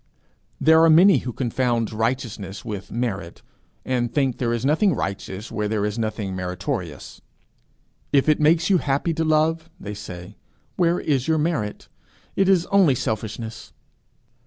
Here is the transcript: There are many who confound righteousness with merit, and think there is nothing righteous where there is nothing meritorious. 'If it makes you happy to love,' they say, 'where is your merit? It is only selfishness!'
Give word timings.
There 0.59 0.83
are 0.83 0.89
many 0.89 1.19
who 1.19 1.31
confound 1.31 1.93
righteousness 1.93 2.65
with 2.65 2.91
merit, 2.91 3.43
and 3.85 4.11
think 4.11 4.39
there 4.39 4.51
is 4.51 4.65
nothing 4.65 4.95
righteous 4.95 5.51
where 5.51 5.67
there 5.67 5.85
is 5.85 5.99
nothing 5.99 6.35
meritorious. 6.35 7.21
'If 8.11 8.27
it 8.27 8.39
makes 8.39 8.67
you 8.71 8.79
happy 8.79 9.13
to 9.13 9.23
love,' 9.23 9.69
they 9.79 9.93
say, 9.93 10.37
'where 10.75 10.99
is 10.99 11.27
your 11.27 11.37
merit? 11.37 11.87
It 12.35 12.49
is 12.49 12.65
only 12.71 12.95
selfishness!' 12.95 13.73